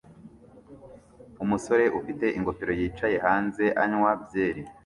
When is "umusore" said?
1.43-1.85